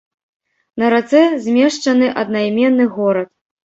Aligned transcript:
На 0.83 0.89
рацэ 0.95 1.23
змешчаны 1.45 2.11
аднайменны 2.25 2.93
горад. 3.01 3.29